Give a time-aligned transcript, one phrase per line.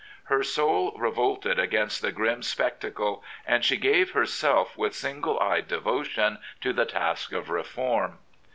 [0.23, 6.39] Her soul revolted against the grim spectacle, and she gave herself with single eyed devotion
[6.61, 8.17] to the task of reform.